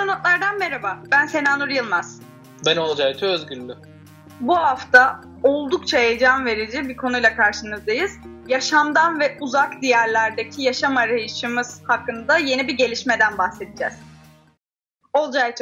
Astronotlardan 0.00 0.58
merhaba. 0.58 0.98
Ben 1.10 1.26
Sena 1.26 1.56
Nur 1.56 1.68
Yılmaz. 1.68 2.20
Ben 2.66 2.76
Olcay 2.76 3.16
Özgürlü. 3.22 3.76
Bu 4.40 4.56
hafta 4.56 5.20
oldukça 5.42 5.98
heyecan 5.98 6.46
verici 6.46 6.88
bir 6.88 6.96
konuyla 6.96 7.36
karşınızdayız. 7.36 8.12
Yaşamdan 8.46 9.20
ve 9.20 9.36
uzak 9.40 9.82
diyarlardaki 9.82 10.62
yaşam 10.62 10.96
arayışımız 10.96 11.82
hakkında 11.86 12.38
yeni 12.38 12.68
bir 12.68 12.72
gelişmeden 12.72 13.38
bahsedeceğiz. 13.38 13.94
Olcay 15.12 15.54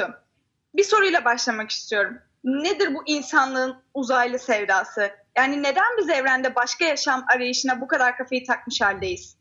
bir 0.74 0.84
soruyla 0.84 1.24
başlamak 1.24 1.70
istiyorum. 1.70 2.18
Nedir 2.44 2.94
bu 2.94 3.02
insanlığın 3.06 3.76
uzaylı 3.94 4.38
sevdası? 4.38 5.10
Yani 5.36 5.62
neden 5.62 5.96
biz 5.98 6.10
evrende 6.10 6.54
başka 6.54 6.84
yaşam 6.84 7.24
arayışına 7.34 7.80
bu 7.80 7.88
kadar 7.88 8.16
kafayı 8.16 8.46
takmış 8.46 8.80
haldeyiz? 8.80 9.37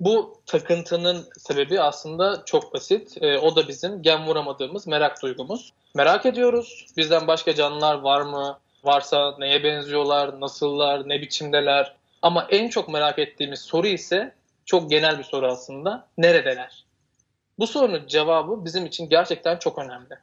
Bu 0.00 0.40
takıntının 0.46 1.28
sebebi 1.38 1.80
aslında 1.80 2.42
çok 2.44 2.74
basit. 2.74 3.22
E, 3.22 3.38
o 3.38 3.56
da 3.56 3.68
bizim 3.68 4.02
gen 4.02 4.26
vuramadığımız 4.26 4.86
merak 4.86 5.22
duygumuz. 5.22 5.72
Merak 5.94 6.26
ediyoruz. 6.26 6.86
Bizden 6.96 7.26
başka 7.26 7.54
canlılar 7.54 7.98
var 7.98 8.20
mı? 8.20 8.58
Varsa 8.84 9.34
neye 9.38 9.64
benziyorlar? 9.64 10.40
Nasıllar? 10.40 11.08
Ne 11.08 11.20
biçimdeler? 11.20 11.94
Ama 12.22 12.46
en 12.50 12.68
çok 12.68 12.88
merak 12.88 13.18
ettiğimiz 13.18 13.60
soru 13.60 13.86
ise 13.86 14.34
çok 14.64 14.90
genel 14.90 15.18
bir 15.18 15.24
soru 15.24 15.46
aslında. 15.46 16.06
Neredeler? 16.18 16.84
Bu 17.58 17.66
sorunun 17.66 18.06
cevabı 18.06 18.64
bizim 18.64 18.86
için 18.86 19.08
gerçekten 19.08 19.56
çok 19.56 19.78
önemli. 19.78 20.18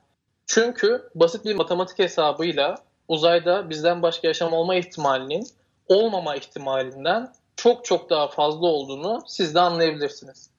Çünkü 0.47 1.09
basit 1.15 1.45
bir 1.45 1.55
matematik 1.55 1.99
hesabıyla 1.99 2.75
uzayda 3.07 3.69
bizden 3.69 4.01
başka 4.01 4.27
yaşam 4.27 4.53
olma 4.53 4.75
ihtimalinin 4.75 5.47
olmama 5.87 6.35
ihtimalinden 6.35 7.33
çok 7.55 7.85
çok 7.85 8.09
daha 8.09 8.27
fazla 8.27 8.67
olduğunu 8.67 9.23
siz 9.27 9.55
de 9.55 9.59
anlayabilirsiniz. 9.59 10.49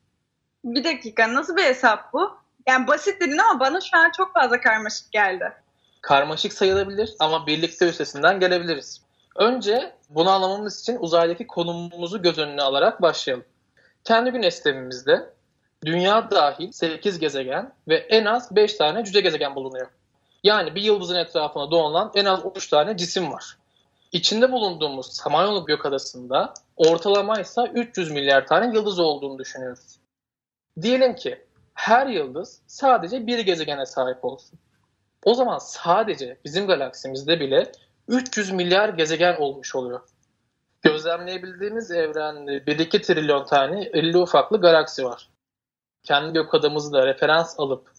Bir 0.64 0.84
dakika 0.84 1.34
nasıl 1.34 1.56
bir 1.56 1.64
hesap 1.64 2.12
bu? 2.12 2.30
Yani 2.66 2.86
basit 2.86 3.20
dedin 3.20 3.38
ama 3.38 3.60
bana 3.60 3.80
şu 3.80 3.96
an 3.96 4.10
çok 4.16 4.32
fazla 4.34 4.60
karmaşık 4.60 5.12
geldi. 5.12 5.52
Karmaşık 6.00 6.52
sayılabilir 6.52 7.14
ama 7.18 7.46
birlikte 7.46 7.88
üstesinden 7.88 8.40
gelebiliriz. 8.40 9.02
Önce 9.36 9.94
bunu 10.10 10.30
anlamamız 10.30 10.80
için 10.80 10.96
uzaydaki 11.00 11.46
konumumuzu 11.46 12.22
göz 12.22 12.38
önüne 12.38 12.62
alarak 12.62 13.02
başlayalım. 13.02 13.44
Kendi 14.04 14.30
güneş 14.30 14.54
sistemimizde 14.54 15.30
dünya 15.84 16.30
dahil 16.30 16.72
8 16.72 17.18
gezegen 17.18 17.72
ve 17.88 17.96
en 17.96 18.24
az 18.24 18.56
5 18.56 18.74
tane 18.74 19.04
cüce 19.04 19.20
gezegen 19.20 19.54
bulunuyor. 19.54 19.86
Yani 20.44 20.74
bir 20.74 20.82
yıldızın 20.82 21.16
etrafına 21.16 21.70
dolanan 21.70 22.12
en 22.14 22.24
az 22.24 22.40
3 22.56 22.68
tane 22.68 22.96
cisim 22.96 23.32
var. 23.32 23.56
İçinde 24.16 24.52
bulunduğumuz 24.52 25.06
Samanyolu 25.06 25.64
Gökadası'nda 25.64 26.54
ortalama 26.76 27.40
ise 27.40 27.60
300 27.74 28.10
milyar 28.10 28.46
tane 28.46 28.74
yıldız 28.76 28.98
olduğunu 28.98 29.38
düşünüyoruz. 29.38 30.00
Diyelim 30.82 31.14
ki 31.14 31.44
her 31.74 32.06
yıldız 32.06 32.62
sadece 32.66 33.26
bir 33.26 33.38
gezegene 33.38 33.86
sahip 33.86 34.24
olsun. 34.24 34.58
O 35.24 35.34
zaman 35.34 35.58
sadece 35.58 36.38
bizim 36.44 36.66
galaksimizde 36.66 37.40
bile 37.40 37.72
300 38.08 38.50
milyar 38.50 38.88
gezegen 38.88 39.36
olmuş 39.36 39.74
oluyor. 39.74 40.00
Gözlemleyebildiğimiz 40.82 41.90
evrende 41.90 42.56
1-2 42.56 43.02
trilyon 43.02 43.44
tane 43.44 43.82
50 43.92 44.18
ufaklı 44.18 44.60
galaksi 44.60 45.04
var. 45.04 45.28
Kendi 46.02 46.32
gökadamızı 46.32 46.92
da 46.92 47.06
referans 47.06 47.60
alıp 47.60 47.90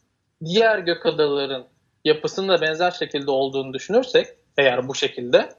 diğer 0.45 0.79
gökadaların 0.79 1.65
yapısının 2.05 2.49
da 2.49 2.61
benzer 2.61 2.91
şekilde 2.91 3.31
olduğunu 3.31 3.73
düşünürsek 3.73 4.27
eğer 4.57 4.87
bu 4.87 4.95
şekilde 4.95 5.49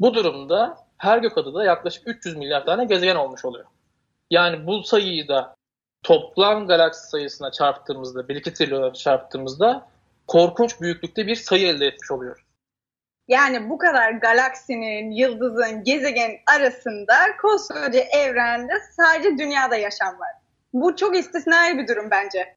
bu 0.00 0.14
durumda 0.14 0.76
her 0.98 1.18
gökadada 1.18 1.64
yaklaşık 1.64 2.08
300 2.08 2.36
milyar 2.36 2.66
tane 2.66 2.84
gezegen 2.84 3.16
olmuş 3.16 3.44
oluyor. 3.44 3.64
Yani 4.30 4.66
bu 4.66 4.82
sayıyı 4.82 5.28
da 5.28 5.54
toplam 6.02 6.66
galaksi 6.66 7.08
sayısına 7.08 7.50
çarptığımızda, 7.52 8.20
1-2 8.20 8.54
trilyona 8.54 8.92
çarptığımızda 8.92 9.88
korkunç 10.26 10.80
büyüklükte 10.80 11.26
bir 11.26 11.36
sayı 11.36 11.66
elde 11.66 11.86
etmiş 11.86 12.10
oluyoruz. 12.10 12.44
Yani 13.28 13.70
bu 13.70 13.78
kadar 13.78 14.10
galaksinin, 14.10 15.10
yıldızın, 15.10 15.84
gezegen 15.84 16.30
arasında 16.56 17.14
koskoca 17.42 18.00
evrende 18.00 18.72
sadece 18.96 19.38
dünyada 19.38 19.76
yaşam 19.76 20.08
var. 20.08 20.30
Bu 20.72 20.96
çok 20.96 21.16
istisnai 21.16 21.78
bir 21.78 21.88
durum 21.88 22.10
bence. 22.10 22.56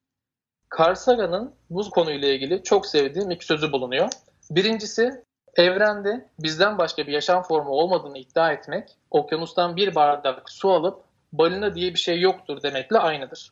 Carl 0.79 0.95
Sagan'ın 0.95 1.55
bu 1.69 1.89
konuyla 1.89 2.27
ilgili 2.27 2.63
çok 2.63 2.85
sevdiğim 2.85 3.31
iki 3.31 3.45
sözü 3.45 3.71
bulunuyor. 3.71 4.09
Birincisi 4.49 5.23
Evrende 5.57 6.29
bizden 6.39 6.77
başka 6.77 7.07
bir 7.07 7.11
yaşam 7.11 7.43
formu 7.43 7.69
olmadığını 7.69 8.17
iddia 8.17 8.51
etmek, 8.51 8.97
okyanustan 9.11 9.75
bir 9.75 9.95
bardak 9.95 10.49
su 10.49 10.71
alıp 10.71 11.03
balina 11.33 11.75
diye 11.75 11.93
bir 11.93 11.99
şey 11.99 12.21
yoktur 12.21 12.63
demekle 12.63 12.97
aynıdır. 12.97 13.51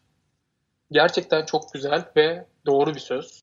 Gerçekten 0.91 1.45
çok 1.45 1.73
güzel 1.73 2.05
ve 2.15 2.45
doğru 2.65 2.95
bir 2.95 2.99
söz. 2.99 3.41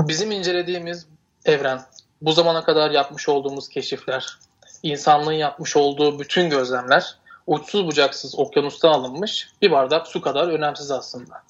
Bizim 0.00 0.30
incelediğimiz 0.30 1.08
evren, 1.44 1.80
bu 2.22 2.32
zamana 2.32 2.64
kadar 2.64 2.90
yapmış 2.90 3.28
olduğumuz 3.28 3.68
keşifler, 3.68 4.38
insanlığın 4.82 5.32
yapmış 5.32 5.76
olduğu 5.76 6.20
bütün 6.20 6.50
gözlemler 6.50 7.18
uçsuz 7.46 7.86
bucaksız 7.86 8.38
okyanusta 8.38 8.90
alınmış 8.90 9.48
bir 9.62 9.70
bardak 9.70 10.06
su 10.06 10.20
kadar 10.20 10.48
önemsiz 10.48 10.90
aslında. 10.90 11.42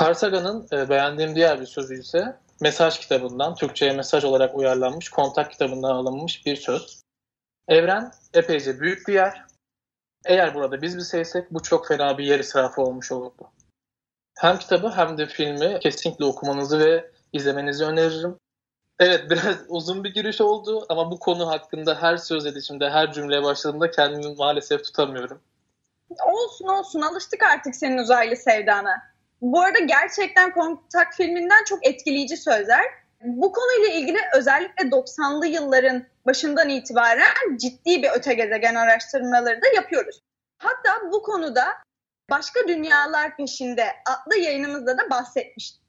Carl 0.00 0.14
Sagan'ın 0.14 0.68
e, 0.72 0.88
beğendiğim 0.88 1.34
diğer 1.34 1.60
bir 1.60 1.66
sözü 1.66 2.00
ise 2.00 2.36
mesaj 2.60 2.98
kitabından, 2.98 3.54
Türkçe'ye 3.54 3.92
mesaj 3.92 4.24
olarak 4.24 4.54
uyarlanmış, 4.54 5.08
kontak 5.08 5.50
kitabından 5.50 5.94
alınmış 5.94 6.46
bir 6.46 6.56
söz. 6.56 7.02
Evren 7.68 8.12
epeyce 8.34 8.80
büyük 8.80 9.08
bir 9.08 9.14
yer. 9.14 9.44
Eğer 10.24 10.54
burada 10.54 10.82
biz 10.82 10.96
bir 10.96 11.02
sevsek 11.02 11.50
bu 11.50 11.62
çok 11.62 11.88
fena 11.88 12.18
bir 12.18 12.24
yer 12.24 12.38
israfı 12.38 12.82
olmuş 12.82 13.12
olurdu. 13.12 13.50
Hem 14.38 14.58
kitabı 14.58 14.88
hem 14.88 15.18
de 15.18 15.26
filmi 15.26 15.78
kesinlikle 15.80 16.24
okumanızı 16.24 16.78
ve 16.80 17.10
izlemenizi 17.32 17.84
öneririm. 17.84 18.36
Evet 18.98 19.24
biraz 19.30 19.56
uzun 19.68 20.04
bir 20.04 20.14
giriş 20.14 20.40
oldu 20.40 20.86
ama 20.88 21.10
bu 21.10 21.18
konu 21.18 21.48
hakkında 21.48 22.02
her 22.02 22.16
söz 22.16 22.46
edişimde, 22.46 22.90
her 22.90 23.12
cümleye 23.12 23.42
başladığımda 23.42 23.90
kendimi 23.90 24.34
maalesef 24.34 24.84
tutamıyorum. 24.84 25.40
Olsun 26.26 26.66
olsun 26.68 27.00
alıştık 27.00 27.42
artık 27.42 27.76
senin 27.76 27.98
uzaylı 27.98 28.36
sevdana. 28.36 29.09
Bu 29.40 29.60
arada 29.60 29.78
gerçekten 29.78 30.52
Kontak 30.52 31.14
filminden 31.14 31.64
çok 31.64 31.86
etkileyici 31.86 32.36
sözler. 32.36 32.84
Bu 33.22 33.52
konuyla 33.52 33.94
ilgili 33.94 34.18
özellikle 34.36 34.88
90'lı 34.88 35.46
yılların 35.46 36.06
başından 36.26 36.68
itibaren 36.68 37.56
ciddi 37.56 38.02
bir 38.02 38.10
öte 38.14 38.34
gezegen 38.34 38.74
araştırmaları 38.74 39.62
da 39.62 39.66
yapıyoruz. 39.74 40.22
Hatta 40.58 41.12
bu 41.12 41.22
konuda 41.22 41.64
Başka 42.30 42.68
Dünyalar 42.68 43.36
Peşinde 43.36 43.86
adlı 44.06 44.36
yayınımızda 44.36 44.98
da 44.98 45.10
bahsetmiştik. 45.10 45.80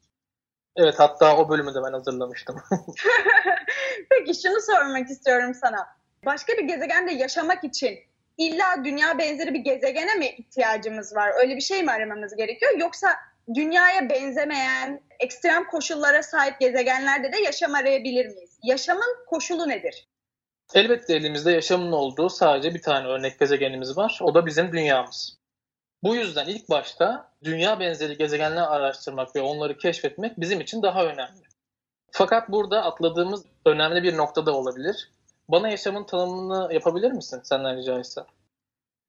Evet 0.76 0.94
hatta 0.98 1.36
o 1.36 1.48
bölümü 1.48 1.74
de 1.74 1.78
ben 1.86 1.92
hazırlamıştım. 1.92 2.56
Peki 4.10 4.42
şunu 4.42 4.60
sormak 4.60 5.10
istiyorum 5.10 5.54
sana. 5.54 5.88
Başka 6.26 6.52
bir 6.52 6.62
gezegende 6.62 7.12
yaşamak 7.12 7.64
için 7.64 7.98
illa 8.38 8.84
dünya 8.84 9.18
benzeri 9.18 9.54
bir 9.54 9.58
gezegene 9.58 10.14
mi 10.14 10.26
ihtiyacımız 10.26 11.14
var? 11.16 11.32
Öyle 11.38 11.56
bir 11.56 11.60
şey 11.60 11.82
mi 11.82 11.90
aramamız 11.90 12.36
gerekiyor? 12.36 12.72
Yoksa 12.78 13.08
dünyaya 13.54 14.10
benzemeyen, 14.10 15.00
ekstrem 15.20 15.64
koşullara 15.64 16.22
sahip 16.22 16.60
gezegenlerde 16.60 17.32
de 17.32 17.40
yaşam 17.40 17.74
arayabilir 17.74 18.26
miyiz? 18.26 18.58
Yaşamın 18.62 19.16
koşulu 19.26 19.68
nedir? 19.68 20.08
Elbette 20.74 21.14
elimizde 21.16 21.52
yaşamın 21.52 21.92
olduğu 21.92 22.28
sadece 22.28 22.74
bir 22.74 22.82
tane 22.82 23.08
örnek 23.08 23.38
gezegenimiz 23.38 23.96
var. 23.96 24.18
O 24.22 24.34
da 24.34 24.46
bizim 24.46 24.72
dünyamız. 24.72 25.38
Bu 26.02 26.16
yüzden 26.16 26.46
ilk 26.46 26.70
başta 26.70 27.32
dünya 27.44 27.80
benzeri 27.80 28.18
gezegenler 28.18 28.62
araştırmak 28.62 29.36
ve 29.36 29.40
onları 29.40 29.78
keşfetmek 29.78 30.40
bizim 30.40 30.60
için 30.60 30.82
daha 30.82 31.04
önemli. 31.04 31.42
Fakat 32.10 32.48
burada 32.48 32.84
atladığımız 32.84 33.44
önemli 33.66 34.02
bir 34.02 34.16
nokta 34.16 34.46
da 34.46 34.52
olabilir. 34.52 35.10
Bana 35.48 35.68
yaşamın 35.68 36.04
tanımını 36.04 36.74
yapabilir 36.74 37.12
misin 37.12 37.40
senden 37.44 37.76
rica 37.76 37.98
etsem? 37.98 38.24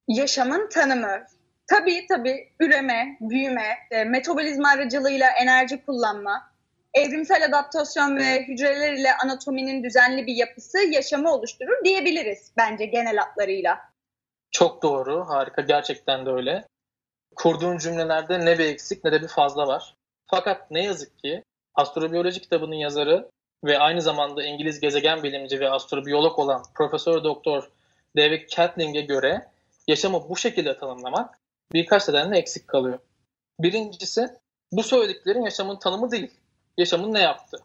Yaşamın 0.08 0.70
tanımı. 0.70 1.26
Tabii 1.68 2.08
tabii 2.08 2.50
üreme, 2.60 3.18
büyüme, 3.22 3.78
e, 3.92 4.04
metabolizma 4.04 4.70
aracılığıyla 4.70 5.30
enerji 5.30 5.86
kullanma, 5.86 6.52
evrimsel 6.94 7.46
adaptasyon 7.46 8.18
ve 8.18 8.48
hücreler 8.48 8.94
ile 8.94 9.14
anatominin 9.24 9.84
düzenli 9.84 10.28
bir 10.28 10.36
yapısı 10.36 10.78
yaşamı 10.78 11.34
oluşturur 11.34 11.84
diyebiliriz 11.86 12.52
bence 12.58 12.86
genel 12.86 13.18
hatlarıyla. 13.18 13.80
Çok 14.52 14.84
doğru, 14.84 15.26
harika. 15.28 15.62
Gerçekten 15.62 16.26
de 16.26 16.30
öyle. 16.30 16.68
Kurduğun 17.36 17.78
cümlelerde 17.78 18.46
ne 18.46 18.60
bir 18.60 18.66
eksik 18.66 19.04
ne 19.04 19.12
de 19.12 19.22
bir 19.22 19.28
fazla 19.28 19.68
var. 19.68 19.96
Fakat 20.28 20.72
ne 20.72 20.84
yazık 20.84 21.20
ki 21.20 21.44
astrobiyoloji 21.76 22.42
kitabının 22.42 22.76
yazarı 22.76 23.30
ve 23.64 23.80
aynı 23.80 24.02
zamanda 24.02 24.44
İngiliz 24.44 24.80
gezegen 24.80 25.24
bilimci 25.24 25.60
ve 25.60 25.70
astrobiyolog 25.70 26.40
olan 26.40 26.64
Profesör 26.76 27.24
Doktor 27.24 27.72
David 28.18 28.50
Catling'e 28.50 29.02
göre 29.02 29.48
yaşamı 29.88 30.30
bu 30.30 30.36
şekilde 30.36 30.78
tanımlamak 30.78 31.40
birkaç 31.74 32.08
nedenle 32.10 32.38
eksik 32.38 32.68
kalıyor. 32.68 33.00
Birincisi 33.60 34.30
bu 34.72 34.84
söylediklerin 34.84 35.42
yaşamın 35.42 35.80
tanımı 35.80 36.12
değil. 36.12 36.32
Yaşamın 36.78 37.14
ne 37.14 37.20
yaptı? 37.20 37.58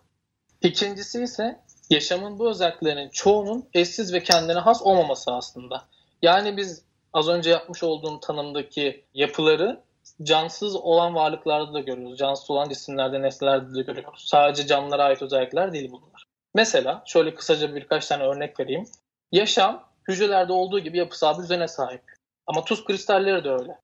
İkincisi 0.62 1.22
ise 1.22 1.60
yaşamın 1.90 2.38
bu 2.38 2.50
özelliklerinin 2.50 3.08
çoğunun 3.08 3.68
eşsiz 3.74 4.12
ve 4.12 4.22
kendine 4.22 4.58
has 4.58 4.82
olmaması 4.82 5.32
aslında. 5.32 5.84
Yani 6.22 6.56
biz 6.56 6.82
az 7.12 7.28
önce 7.28 7.50
yapmış 7.50 7.82
olduğum 7.82 8.20
tanımdaki 8.20 9.04
yapıları 9.14 9.80
cansız 10.22 10.76
olan 10.76 11.14
varlıklarda 11.14 11.72
da 11.72 11.80
görüyoruz. 11.80 12.18
Cansız 12.18 12.50
olan 12.50 12.68
cisimlerde, 12.68 13.22
nesnelerde 13.22 13.74
de 13.74 13.82
görüyoruz. 13.82 14.24
Sadece 14.26 14.66
canlılara 14.66 15.04
ait 15.04 15.22
özellikler 15.22 15.72
değil 15.72 15.90
bunlar. 15.92 16.24
Mesela 16.54 17.02
şöyle 17.06 17.34
kısaca 17.34 17.74
birkaç 17.74 18.06
tane 18.06 18.22
örnek 18.22 18.60
vereyim. 18.60 18.84
Yaşam 19.32 19.88
hücrelerde 20.08 20.52
olduğu 20.52 20.80
gibi 20.80 20.98
yapısal 20.98 21.38
bir 21.38 21.42
düzene 21.42 21.68
sahip. 21.68 22.02
Ama 22.46 22.64
tuz 22.64 22.84
kristalleri 22.84 23.44
de 23.44 23.50
öyle. 23.50 23.78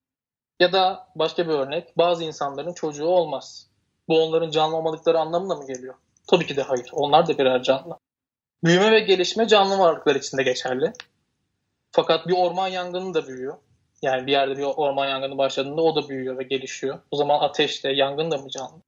Ya 0.60 0.72
da 0.72 1.08
başka 1.16 1.48
bir 1.48 1.52
örnek, 1.52 1.98
bazı 1.98 2.24
insanların 2.24 2.72
çocuğu 2.72 3.06
olmaz. 3.06 3.66
Bu 4.08 4.22
onların 4.22 4.50
canlı 4.50 4.76
olmadıkları 4.76 5.18
anlamına 5.18 5.54
mı 5.54 5.66
geliyor? 5.66 5.94
Tabii 6.26 6.46
ki 6.46 6.56
de 6.56 6.62
hayır. 6.62 6.90
Onlar 6.92 7.26
da 7.26 7.38
birer 7.38 7.62
canlı. 7.62 7.98
Büyüme 8.64 8.92
ve 8.92 9.00
gelişme 9.00 9.48
canlı 9.48 9.78
varlıklar 9.78 10.14
için 10.14 10.38
de 10.38 10.42
geçerli. 10.42 10.92
Fakat 11.92 12.28
bir 12.28 12.34
orman 12.36 12.68
yangını 12.68 13.14
da 13.14 13.26
büyüyor. 13.26 13.58
Yani 14.02 14.26
bir 14.26 14.32
yerde 14.32 14.56
bir 14.56 14.62
orman 14.62 15.06
yangını 15.06 15.38
başladığında 15.38 15.82
o 15.82 15.96
da 15.96 16.08
büyüyor 16.08 16.38
ve 16.38 16.42
gelişiyor. 16.42 16.98
O 17.10 17.16
zaman 17.16 17.40
ateşte, 17.40 17.92
yangın 17.92 18.30
da 18.30 18.38
mı 18.38 18.48
canlı? 18.48 18.82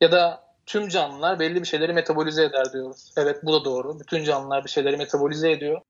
Ya 0.00 0.12
da 0.12 0.44
tüm 0.66 0.88
canlılar 0.88 1.38
belli 1.38 1.60
bir 1.60 1.66
şeyleri 1.66 1.92
metabolize 1.92 2.44
eder 2.44 2.72
diyoruz. 2.72 3.12
Evet 3.16 3.36
bu 3.42 3.52
da 3.52 3.64
doğru. 3.64 4.00
Bütün 4.00 4.24
canlılar 4.24 4.64
bir 4.64 4.70
şeyleri 4.70 4.96
metabolize 4.96 5.50
ediyor. 5.50 5.80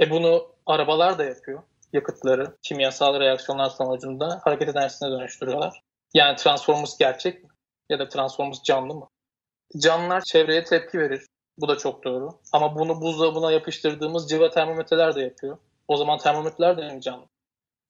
E 0.00 0.10
bunu 0.10 0.48
arabalar 0.66 1.18
da 1.18 1.24
yapıyor. 1.24 1.62
Yakıtları 1.92 2.56
kimyasal 2.62 3.20
reaksiyonlar 3.20 3.70
sonucunda 3.70 4.40
hareket 4.44 4.76
enerjisine 4.76 5.10
dönüştürüyorlar. 5.10 5.82
Yani 6.14 6.36
Transformers 6.36 6.98
gerçek 6.98 7.44
mi? 7.44 7.50
Ya 7.88 7.98
da 7.98 8.08
Transformers 8.08 8.62
canlı 8.62 8.94
mı? 8.94 9.08
Canlılar 9.78 10.20
çevreye 10.20 10.64
tepki 10.64 10.98
verir. 10.98 11.26
Bu 11.58 11.68
da 11.68 11.78
çok 11.78 12.04
doğru. 12.04 12.40
Ama 12.52 12.78
bunu 12.78 13.00
buzdolabına 13.00 13.52
yapıştırdığımız 13.52 14.30
civa 14.30 14.50
termometreler 14.50 15.14
de 15.14 15.20
yapıyor. 15.20 15.58
O 15.88 15.96
zaman 15.96 16.18
termometreler 16.18 16.76
de 16.76 16.94
mi 16.94 17.00
canlı? 17.00 17.26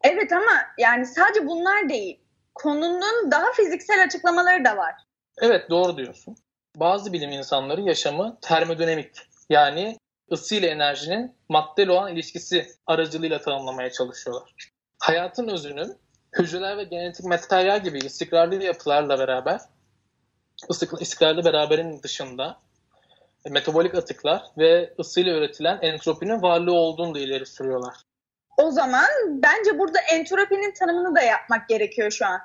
Evet 0.02 0.32
ama 0.32 0.52
yani 0.78 1.06
sadece 1.06 1.46
bunlar 1.46 1.88
değil. 1.88 2.20
Konunun 2.54 3.30
daha 3.30 3.52
fiziksel 3.52 4.04
açıklamaları 4.04 4.64
da 4.64 4.76
var. 4.76 4.94
Evet 5.40 5.70
doğru 5.70 5.96
diyorsun. 5.96 6.36
Bazı 6.76 7.12
bilim 7.12 7.30
insanları 7.30 7.80
yaşamı 7.80 8.38
termodinamik 8.42 9.10
yani 9.50 9.96
ısı 10.32 10.54
ile 10.54 10.66
enerjinin 10.66 11.36
maddeyle 11.48 11.92
olan 11.92 12.12
ilişkisi 12.12 12.66
aracılığıyla 12.86 13.40
tanımlamaya 13.40 13.92
çalışıyorlar. 13.92 14.54
Hayatın 14.98 15.48
özünün 15.48 15.96
hücreler 16.38 16.76
ve 16.76 16.84
genetik 16.84 17.24
materyal 17.24 17.82
gibi 17.82 17.98
istikrarlı 17.98 18.64
yapılarla 18.64 19.18
beraber 19.18 19.60
istikrarlı 21.00 21.44
beraberin 21.44 22.02
dışında 22.02 22.60
metabolik 23.50 23.94
atıklar 23.94 24.42
ve 24.58 24.94
ısıyla 24.98 25.32
üretilen 25.32 25.78
entropinin 25.82 26.42
varlığı 26.42 26.74
olduğunu 26.74 27.14
da 27.14 27.18
ileri 27.18 27.46
sürüyorlar. 27.46 27.94
O 28.56 28.70
zaman 28.70 29.06
bence 29.28 29.78
burada 29.78 29.98
entropinin 30.00 30.74
tanımını 30.74 31.14
da 31.14 31.20
yapmak 31.20 31.68
gerekiyor 31.68 32.10
şu 32.10 32.26
an. 32.26 32.40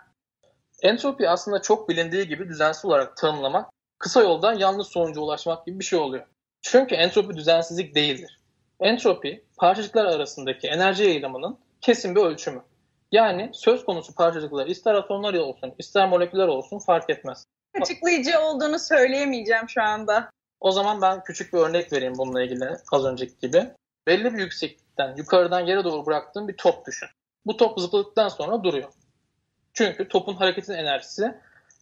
Entropi 0.81 1.29
aslında 1.29 1.61
çok 1.61 1.89
bilindiği 1.89 2.27
gibi 2.27 2.49
düzensiz 2.49 2.85
olarak 2.85 3.17
tanımlamak, 3.17 3.69
kısa 3.99 4.21
yoldan 4.21 4.53
yanlış 4.53 4.87
sonuca 4.87 5.21
ulaşmak 5.21 5.65
gibi 5.65 5.79
bir 5.79 5.83
şey 5.83 5.99
oluyor. 5.99 6.25
Çünkü 6.63 6.95
entropi 6.95 7.37
düzensizlik 7.37 7.95
değildir. 7.95 8.39
Entropi, 8.79 9.43
parçacıklar 9.57 10.05
arasındaki 10.05 10.67
enerji 10.67 11.03
yayılımının 11.03 11.59
kesin 11.81 12.15
bir 12.15 12.21
ölçümü. 12.21 12.61
Yani 13.11 13.49
söz 13.53 13.85
konusu 13.85 14.15
parçacıklar 14.15 14.67
ister 14.67 14.93
atomlar 14.93 15.33
olsun, 15.33 15.73
ister 15.79 16.09
moleküller 16.09 16.47
olsun 16.47 16.79
fark 16.79 17.09
etmez. 17.09 17.45
Açıklayıcı 17.81 18.39
olduğunu 18.39 18.79
söyleyemeyeceğim 18.79 19.69
şu 19.69 19.81
anda. 19.81 20.29
O 20.59 20.71
zaman 20.71 21.01
ben 21.01 21.23
küçük 21.23 21.53
bir 21.53 21.57
örnek 21.57 21.93
vereyim 21.93 22.13
bununla 22.17 22.43
ilgili 22.43 22.69
az 22.91 23.05
önceki 23.05 23.39
gibi. 23.41 23.71
Belli 24.07 24.33
bir 24.33 24.39
yükseklikten 24.39 25.15
yukarıdan 25.15 25.59
yere 25.59 25.83
doğru 25.83 26.05
bıraktığım 26.05 26.47
bir 26.47 26.57
top 26.57 26.85
düşün. 26.87 27.09
Bu 27.45 27.57
top 27.57 27.79
zıpladıktan 27.79 28.29
sonra 28.29 28.63
duruyor. 28.63 28.89
Çünkü 29.73 30.07
topun 30.07 30.35
hareketin 30.35 30.73
enerjisi 30.73 31.35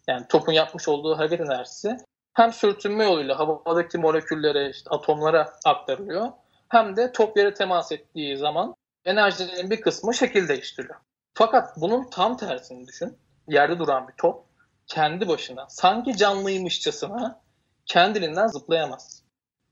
yani 0.08 0.26
topun 0.28 0.52
yapmış 0.52 0.88
olduğu 0.88 1.18
hareket 1.18 1.40
enerjisi 1.40 1.96
hem 2.34 2.52
sürtünme 2.52 3.04
yoluyla 3.04 3.38
havadaki 3.38 3.98
moleküllere, 3.98 4.70
işte 4.70 4.90
atomlara 4.90 5.52
aktarılıyor 5.64 6.28
hem 6.68 6.96
de 6.96 7.12
top 7.12 7.36
yere 7.36 7.54
temas 7.54 7.92
ettiği 7.92 8.36
zaman 8.36 8.74
enerjinin 9.04 9.70
bir 9.70 9.80
kısmı 9.80 10.14
şekil 10.14 10.48
değiştiriyor. 10.48 10.94
Fakat 11.34 11.76
bunun 11.76 12.10
tam 12.10 12.36
tersini 12.36 12.86
düşün. 12.86 13.18
Yerde 13.48 13.78
duran 13.78 14.08
bir 14.08 14.12
top 14.12 14.44
kendi 14.86 15.28
başına 15.28 15.66
sanki 15.68 16.16
canlıymışçasına 16.16 17.40
kendiliğinden 17.86 18.46
zıplayamaz. 18.46 19.22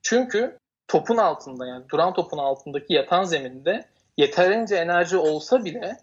Çünkü 0.03 0.59
topun 0.89 1.17
altında 1.17 1.67
yani 1.67 1.89
duran 1.89 2.15
topun 2.15 2.39
altındaki 2.39 2.95
yatan 2.95 3.25
zeminde 3.25 3.85
yeterince 4.17 4.77
enerji 4.77 5.17
olsa 5.17 5.65
bile 5.65 5.97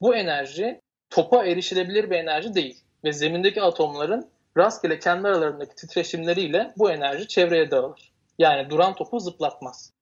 bu 0.00 0.14
enerji 0.14 0.80
topa 1.10 1.44
erişilebilir 1.44 2.10
bir 2.10 2.16
enerji 2.16 2.54
değil. 2.54 2.82
Ve 3.04 3.12
zemindeki 3.12 3.62
atomların 3.62 4.30
rastgele 4.56 4.98
kendi 4.98 5.28
aralarındaki 5.28 5.74
titreşimleriyle 5.74 6.72
bu 6.76 6.90
enerji 6.90 7.28
çevreye 7.28 7.70
dağılır. 7.70 8.12
Yani 8.38 8.70
duran 8.70 8.94
topu 8.94 9.20
zıplatmaz. 9.20 9.92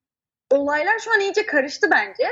Olaylar 0.51 0.99
şu 0.99 1.13
an 1.13 1.21
iyice 1.21 1.47
karıştı 1.47 1.91
bence. 1.91 2.29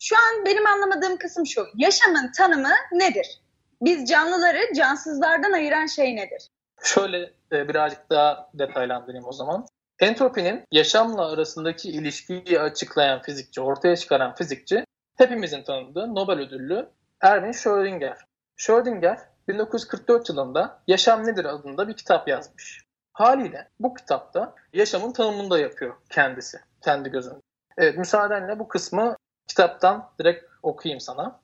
Şu 0.00 0.16
an 0.16 0.46
benim 0.46 0.66
anlamadığım 0.66 1.16
kısım 1.16 1.46
şu. 1.46 1.66
Yaşamın 1.74 2.32
tanımı 2.36 2.72
nedir? 2.92 3.40
Biz 3.82 4.10
canlıları 4.10 4.74
cansızlardan 4.76 5.52
ayıran 5.52 5.86
şey 5.86 6.16
nedir? 6.16 6.48
Şöyle 6.82 7.32
e, 7.52 7.68
birazcık 7.68 8.10
daha 8.10 8.50
detaylandırayım 8.54 9.26
o 9.26 9.32
zaman. 9.32 9.66
Entropinin 10.00 10.64
yaşamla 10.72 11.32
arasındaki 11.32 11.90
ilişkiyi 11.90 12.60
açıklayan 12.60 13.22
fizikçi, 13.22 13.60
ortaya 13.60 13.96
çıkaran 13.96 14.34
fizikçi 14.34 14.84
hepimizin 15.16 15.62
tanıdığı 15.62 16.14
Nobel 16.14 16.38
ödüllü 16.38 16.88
Erwin 17.20 17.52
Schrödinger. 17.52 18.16
Schrödinger 18.56 19.18
1944 19.48 20.28
yılında 20.28 20.82
Yaşam 20.86 21.26
Nedir 21.26 21.44
adında 21.44 21.88
bir 21.88 21.94
kitap 21.94 22.28
yazmış. 22.28 22.84
Haliyle 23.12 23.68
bu 23.80 23.94
kitapta 23.94 24.54
yaşamın 24.72 25.12
tanımını 25.12 25.50
da 25.50 25.58
yapıyor 25.58 25.94
kendisi, 26.10 26.60
kendi 26.80 27.10
gözünde. 27.10 27.40
Evet, 27.78 27.98
müsaadenle 27.98 28.58
bu 28.58 28.68
kısmı 28.68 29.16
kitaptan 29.46 30.10
direkt 30.18 30.44
okuyayım 30.62 31.00
sana. 31.00 31.40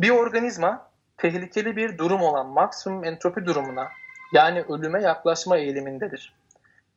Bir 0.00 0.10
organizma 0.10 0.90
tehlikeli 1.16 1.76
bir 1.76 1.98
durum 1.98 2.22
olan 2.22 2.46
maksimum 2.46 3.04
entropi 3.04 3.46
durumuna 3.46 3.88
yani 4.32 4.62
ölüme 4.62 5.02
yaklaşma 5.02 5.56
eğilimindedir. 5.56 6.34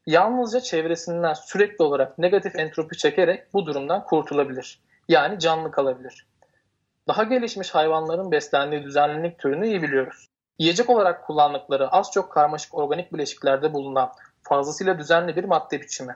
Yalnızca 0.05 0.59
çevresinden 0.59 1.33
sürekli 1.33 1.83
olarak 1.83 2.17
negatif 2.17 2.55
entropi 2.55 2.97
çekerek 2.97 3.53
bu 3.53 3.65
durumdan 3.65 4.03
kurtulabilir. 4.03 4.79
Yani 5.09 5.39
canlı 5.39 5.71
kalabilir. 5.71 6.25
Daha 7.07 7.23
gelişmiş 7.23 7.75
hayvanların 7.75 8.31
beslendiği 8.31 8.83
düzenlilik 8.83 9.39
türünü 9.39 9.67
iyi 9.67 9.81
biliyoruz. 9.81 10.27
Yiyecek 10.59 10.89
olarak 10.89 11.27
kullandıkları 11.27 11.89
az 11.89 12.11
çok 12.11 12.31
karmaşık 12.31 12.73
organik 12.73 13.13
bileşiklerde 13.13 13.73
bulunan 13.73 14.11
fazlasıyla 14.43 14.99
düzenli 14.99 15.35
bir 15.35 15.43
madde 15.43 15.81
biçimi. 15.81 16.15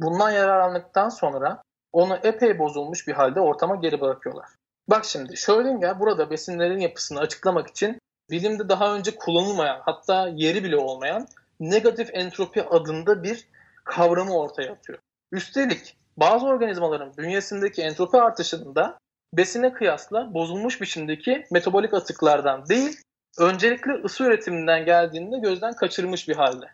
Bundan 0.00 0.30
yararlandıktan 0.30 1.08
sonra 1.08 1.62
onu 1.92 2.18
epey 2.22 2.58
bozulmuş 2.58 3.08
bir 3.08 3.12
halde 3.12 3.40
ortama 3.40 3.76
geri 3.76 4.00
bırakıyorlar. 4.00 4.46
Bak 4.88 5.04
şimdi 5.04 5.36
Schrödinger 5.36 6.00
burada 6.00 6.30
besinlerin 6.30 6.80
yapısını 6.80 7.20
açıklamak 7.20 7.68
için 7.68 7.98
bilimde 8.30 8.68
daha 8.68 8.94
önce 8.94 9.16
kullanılmayan 9.16 9.80
hatta 9.82 10.28
yeri 10.34 10.64
bile 10.64 10.76
olmayan 10.76 11.26
negatif 11.60 12.10
entropi 12.12 12.62
adında 12.62 13.22
bir 13.22 13.48
kavramı 13.84 14.38
ortaya 14.38 14.72
atıyor. 14.72 14.98
Üstelik 15.32 15.96
bazı 16.16 16.46
organizmaların 16.46 17.16
bünyesindeki 17.16 17.82
entropi 17.82 18.16
artışında 18.16 18.98
besine 19.34 19.72
kıyasla 19.72 20.34
bozulmuş 20.34 20.80
biçimdeki 20.80 21.46
metabolik 21.50 21.94
atıklardan 21.94 22.68
değil, 22.68 23.00
öncelikle 23.38 23.92
ısı 23.92 24.24
üretiminden 24.24 24.84
geldiğinde 24.84 25.38
gözden 25.38 25.72
kaçırmış 25.72 26.28
bir 26.28 26.36
halde. 26.36 26.66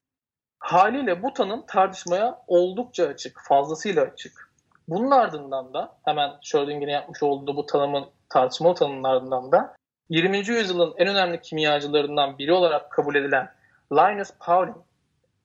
Haliyle 0.59 1.23
bu 1.23 1.33
tanım 1.33 1.67
tartışmaya 1.67 2.43
oldukça 2.47 3.07
açık, 3.07 3.41
fazlasıyla 3.49 4.03
açık. 4.03 4.49
Bunun 4.88 5.11
ardından 5.11 5.75
da 5.75 5.97
hemen 6.05 6.31
Schrödinger'in 6.43 6.93
yapmış 6.93 7.23
olduğu 7.23 7.57
bu 7.57 7.67
tanımın 7.67 8.07
tartışmalı 8.29 8.75
tanımın 8.75 9.05
ardından 9.05 9.53
da 9.53 9.77
20. 10.09 10.38
yüzyılın 10.38 10.95
en 10.97 11.09
önemli 11.09 11.41
kimyacılarından 11.41 12.38
biri 12.38 12.53
olarak 12.53 12.91
kabul 12.93 13.15
edilen 13.15 13.50
Linus 13.93 14.31
Pauling 14.41 14.77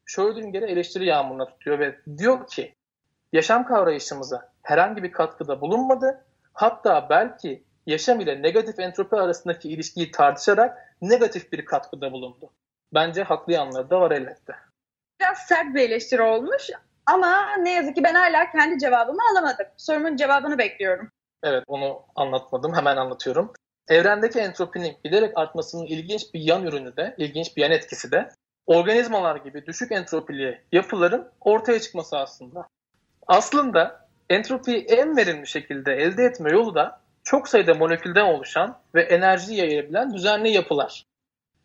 Schrödinger'e 0.06 0.66
eleştiri 0.66 1.06
yağmuruna 1.06 1.46
tutuyor 1.46 1.80
ve 1.80 1.96
diyor 2.18 2.48
ki 2.48 2.76
yaşam 3.34 3.66
kavrayışımıza 3.66 4.50
herhangi 4.62 5.04
bir 5.04 5.12
katkıda 5.12 5.62
bulunmadı. 5.62 6.26
Hatta 6.54 7.08
belki 7.10 7.64
yaşam 7.86 8.20
ile 8.20 8.42
negatif 8.42 8.80
entropi 8.80 9.16
arasındaki 9.16 9.70
ilişkiyi 9.70 10.12
tartışarak 10.12 10.96
negatif 11.02 11.52
bir 11.52 11.66
katkıda 11.66 12.12
bulundu. 12.12 12.50
Bence 12.94 13.24
haklı 13.24 13.54
yanları 13.54 13.90
da 13.90 14.02
var 14.02 14.12
elbette. 14.12 14.56
Biraz 15.22 15.38
sert 15.38 15.76
bir 15.76 15.82
eleştiri 15.82 16.22
olmuş 16.22 16.70
ama 17.06 17.56
ne 17.56 17.72
yazık 17.72 17.96
ki 17.96 18.04
ben 18.04 18.14
hala 18.14 18.52
kendi 18.52 18.80
cevabımı 18.80 19.22
alamadım. 19.32 19.66
Sorumun 19.78 20.16
cevabını 20.16 20.58
bekliyorum. 20.58 21.12
Evet 21.44 21.64
onu 21.68 22.02
anlatmadım 22.16 22.76
hemen 22.76 22.98
anlatıyorum. 22.98 23.54
Evrendeki 23.88 24.40
entropinin 24.40 24.98
giderek 25.04 25.38
artmasının 25.38 25.86
ilginç 25.86 26.34
bir 26.34 26.40
yan 26.40 26.66
ürünü 26.66 26.98
de, 26.98 27.16
ilginç 27.18 27.58
bir 27.58 27.62
yan 27.62 27.72
etkisi 27.72 28.12
de 28.12 28.30
organizmalar 28.66 29.36
gibi 29.36 29.66
düşük 29.66 29.92
entropili 29.92 30.62
yapıların 30.72 31.32
ortaya 31.42 31.80
çıkması 31.80 32.18
aslında. 32.18 32.68
Aslında 33.28 34.03
entropiyi 34.30 34.78
en 34.78 35.18
verimli 35.18 35.48
şekilde 35.48 35.94
elde 35.94 36.24
etme 36.24 36.52
yolu 36.52 36.76
da 36.76 37.00
çok 37.24 37.48
sayıda 37.48 37.74
molekülden 37.74 38.26
oluşan 38.26 38.78
ve 38.96 39.02
enerji 39.02 39.54
yayabilen 39.54 40.14
düzenli 40.14 40.50
yapılar. 40.50 41.06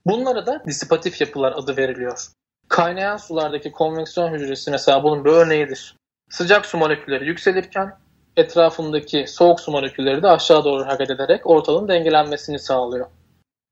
Bunlara 0.06 0.46
da 0.46 0.62
disipatif 0.66 1.20
yapılar 1.20 1.52
adı 1.52 1.76
veriliyor. 1.76 2.26
Kaynayan 2.68 3.16
sulardaki 3.16 3.72
konveksiyon 3.72 4.32
hücresi 4.32 4.70
mesela 4.70 5.02
bunun 5.02 5.24
bir 5.24 5.30
örneğidir. 5.30 5.96
Sıcak 6.30 6.66
su 6.66 6.78
molekülleri 6.78 7.26
yükselirken 7.26 7.98
etrafındaki 8.36 9.24
soğuk 9.26 9.60
su 9.60 9.70
molekülleri 9.70 10.22
de 10.22 10.28
aşağı 10.28 10.64
doğru 10.64 10.86
hareket 10.86 11.10
ederek 11.10 11.46
ortalığın 11.46 11.88
dengelenmesini 11.88 12.58
sağlıyor. 12.58 13.06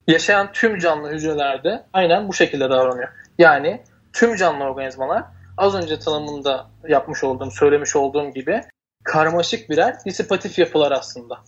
Yaşayan 0.06 0.52
tüm 0.52 0.78
canlı 0.78 1.10
hücrelerde 1.10 1.86
aynen 1.92 2.28
bu 2.28 2.32
şekilde 2.32 2.70
davranıyor. 2.70 3.08
Yani 3.38 3.82
tüm 4.12 4.36
canlı 4.36 4.64
organizmalar 4.64 5.24
az 5.56 5.74
önce 5.74 5.98
tanımında 5.98 6.66
yapmış 6.88 7.24
olduğum, 7.24 7.50
söylemiş 7.50 7.96
olduğum 7.96 8.30
gibi 8.30 8.60
karmaşık 9.06 9.70
birer 9.70 9.96
disipatif 10.04 10.58
yapılar 10.58 10.92
aslında. 10.92 11.38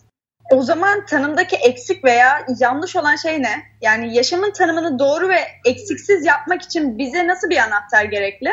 O 0.51 0.61
zaman 0.61 1.05
tanımdaki 1.05 1.55
eksik 1.55 2.03
veya 2.03 2.45
yanlış 2.59 2.95
olan 2.95 3.15
şey 3.15 3.41
ne? 3.41 3.63
Yani 3.81 4.15
yaşamın 4.15 4.51
tanımını 4.51 4.99
doğru 4.99 5.29
ve 5.29 5.39
eksiksiz 5.65 6.25
yapmak 6.25 6.61
için 6.61 6.97
bize 6.97 7.27
nasıl 7.27 7.49
bir 7.49 7.57
anahtar 7.57 8.05
gerekli? 8.05 8.49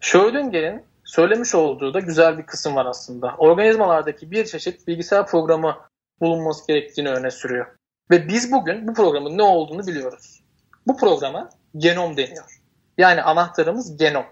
Schrödinger'in 0.00 0.82
söylemiş 1.04 1.54
olduğu 1.54 1.94
da 1.94 2.00
güzel 2.00 2.38
bir 2.38 2.46
kısım 2.46 2.76
var 2.76 2.86
aslında. 2.86 3.34
Organizmalardaki 3.38 4.30
bir 4.30 4.44
çeşit 4.44 4.86
bilgisayar 4.86 5.26
programı 5.26 5.78
bulunması 6.20 6.66
gerektiğini 6.66 7.10
öne 7.10 7.30
sürüyor. 7.30 7.66
Ve 8.10 8.28
biz 8.28 8.52
bugün 8.52 8.88
bu 8.88 8.94
programın 8.94 9.38
ne 9.38 9.42
olduğunu 9.42 9.86
biliyoruz. 9.86 10.42
Bu 10.86 10.96
programa 10.96 11.48
genom 11.76 12.16
deniyor. 12.16 12.60
Yani 12.98 13.22
anahtarımız 13.22 13.96
genom. 13.96 14.24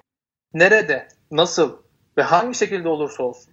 Nerede, 0.55 1.09
nasıl 1.31 1.77
ve 2.17 2.23
hangi 2.23 2.59
şekilde 2.59 2.89
olursa 2.89 3.23
olsun 3.23 3.53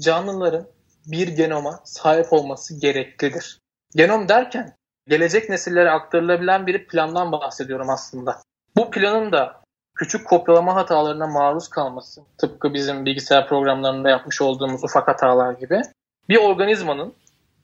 canlıların 0.00 0.66
bir 1.06 1.28
genoma 1.28 1.80
sahip 1.84 2.32
olması 2.32 2.80
gereklidir. 2.80 3.58
Genom 3.96 4.28
derken 4.28 4.76
gelecek 5.08 5.48
nesillere 5.48 5.90
aktarılabilen 5.90 6.66
bir 6.66 6.86
plandan 6.86 7.32
bahsediyorum 7.32 7.90
aslında. 7.90 8.40
Bu 8.76 8.90
planın 8.90 9.32
da 9.32 9.62
küçük 9.94 10.26
kopyalama 10.26 10.74
hatalarına 10.74 11.26
maruz 11.26 11.68
kalması, 11.68 12.20
tıpkı 12.38 12.74
bizim 12.74 13.04
bilgisayar 13.04 13.48
programlarında 13.48 14.10
yapmış 14.10 14.42
olduğumuz 14.42 14.84
ufak 14.84 15.08
hatalar 15.08 15.52
gibi, 15.52 15.82
bir 16.28 16.36
organizmanın 16.36 17.14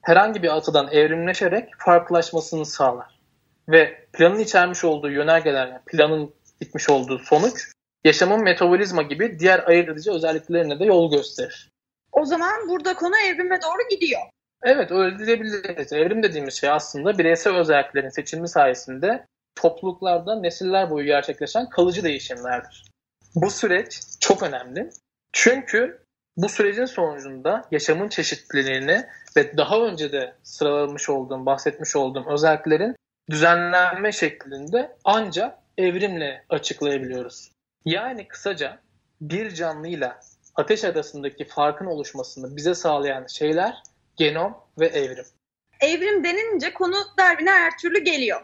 herhangi 0.03 0.43
bir 0.43 0.57
atıdan 0.57 0.89
evrimleşerek 0.89 1.69
farklılaşmasını 1.79 2.67
sağlar. 2.67 3.21
Ve 3.69 4.07
planın 4.13 4.39
içermiş 4.39 4.85
olduğu 4.85 5.11
yönergeler, 5.11 5.85
planın 5.87 6.35
gitmiş 6.61 6.91
olduğu 6.91 7.19
sonuç, 7.19 7.73
yaşamın 8.05 8.43
metabolizma 8.43 9.03
gibi 9.03 9.39
diğer 9.39 9.69
ayırt 9.69 9.89
edici 9.89 10.11
özelliklerine 10.11 10.79
de 10.79 10.85
yol 10.85 11.11
gösterir. 11.11 11.71
O 12.13 12.25
zaman 12.25 12.69
burada 12.69 12.95
konu 12.95 13.17
evrime 13.17 13.63
doğru 13.63 13.89
gidiyor. 13.91 14.21
Evet 14.63 14.93
öyle 14.93 15.27
diyebiliriz. 15.27 15.93
Evrim 15.93 16.23
dediğimiz 16.23 16.55
şey 16.55 16.71
aslında 16.71 17.19
bireysel 17.19 17.57
özelliklerin 17.57 18.09
seçilimi 18.09 18.49
sayesinde 18.49 19.27
topluluklarda 19.55 20.41
nesiller 20.41 20.91
boyu 20.91 21.07
gerçekleşen 21.07 21.69
kalıcı 21.69 22.05
değişimlerdir. 22.05 22.85
Bu 23.35 23.51
süreç 23.51 24.01
çok 24.21 24.43
önemli. 24.43 24.91
Çünkü 25.33 26.05
bu 26.37 26.49
sürecin 26.49 26.85
sonucunda 26.85 27.65
yaşamın 27.71 28.09
çeşitliliğini 28.09 29.07
ve 29.37 29.57
daha 29.57 29.81
önce 29.81 30.13
de 30.13 30.35
sıralamış 30.43 31.11
olduğum, 31.11 31.47
bahsetmiş 31.47 31.97
olduğum 31.97 32.25
özelliklerin 32.31 32.97
düzenlenme 33.31 34.13
şeklinde 34.13 34.97
ancak 35.05 35.59
evrimle 35.79 36.45
açıklayabiliyoruz. 36.49 37.51
Yani 37.85 38.29
kısaca 38.29 38.79
bir 39.21 39.51
canlıyla 39.55 40.21
ateş 40.55 40.85
arasındaki 40.85 41.45
farkın 41.45 41.87
oluşmasını 41.87 42.57
bize 42.57 42.75
sağlayan 42.75 43.27
şeyler 43.27 43.83
genom 44.17 44.59
ve 44.79 44.87
evrim. 44.87 45.27
Evrim 45.81 46.25
denilince 46.25 46.75
konu 46.75 46.97
Darwin'e 47.19 47.51
her 47.51 47.79
türlü 47.79 47.99
geliyor. 47.99 48.41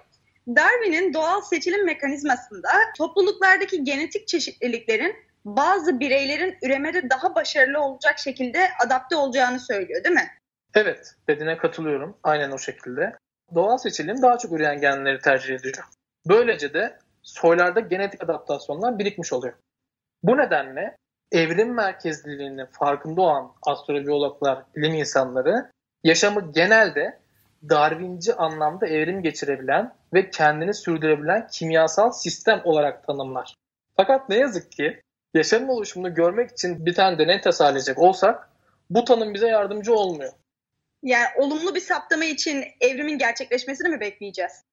Darwin'in 0.48 1.14
doğal 1.14 1.40
seçilim 1.40 1.84
mekanizmasında 1.84 2.68
topluluklardaki 2.98 3.84
genetik 3.84 4.28
çeşitliliklerin 4.28 5.16
bazı 5.44 6.00
bireylerin 6.00 6.58
üremede 6.62 7.10
daha 7.10 7.34
başarılı 7.34 7.80
olacak 7.80 8.18
şekilde 8.18 8.68
adapte 8.86 9.16
olacağını 9.16 9.60
söylüyor 9.60 10.04
değil 10.04 10.14
mi? 10.14 10.30
Evet, 10.75 11.14
dediğine 11.28 11.56
katılıyorum. 11.56 12.16
Aynen 12.22 12.50
o 12.50 12.58
şekilde. 12.58 13.16
Doğal 13.54 13.78
seçilim 13.78 14.22
daha 14.22 14.38
çok 14.38 14.52
üreyen 14.52 14.80
genleri 14.80 15.18
tercih 15.18 15.54
ediyor. 15.54 15.84
Böylece 16.28 16.75
de 16.75 16.98
soylarda 17.22 17.80
genetik 17.80 18.25
adaptasyonlar 18.25 18.98
birikmiş 18.98 19.32
oluyor. 19.32 19.54
Bu 20.22 20.36
nedenle 20.36 20.96
evrim 21.33 21.75
merkezliliğinin 21.75 22.66
farkında 22.66 23.23
olan 23.23 23.52
astrobiyologlar, 23.62 24.62
bilim 24.76 24.95
insanları 24.95 25.71
yaşamı 26.04 26.52
genelde 26.52 27.18
Darwinci 27.68 28.35
anlamda 28.35 28.87
evrim 28.87 29.23
geçirebilen 29.23 29.95
ve 30.14 30.30
kendini 30.30 30.75
sürdürebilen 30.75 31.49
kimyasal 31.49 32.11
sistem 32.11 32.61
olarak 32.64 33.06
tanımlar. 33.06 33.54
Fakat 33.97 34.28
ne 34.28 34.37
yazık 34.37 34.73
ki 34.73 35.00
yaşamın 35.35 35.68
oluşumunu 35.68 36.14
görmek 36.14 36.50
için 36.50 36.87
bir 36.87 36.95
tane 36.95 37.18
deney 37.18 37.40
tasarlayacak 37.40 37.99
olsak 37.99 38.49
bu 38.90 39.04
tanım 39.04 39.35
bize 39.35 39.49
yardımcı 39.49 39.95
olmuyor. 39.95 40.33
Yani 41.02 41.26
olumlu 41.37 41.75
bir 41.75 41.80
saptama 41.80 42.25
için 42.25 42.64
evrimin 42.80 43.18
gerçekleşmesini 43.18 43.88
mi 43.88 44.00
bekleyeceğiz? 44.00 44.64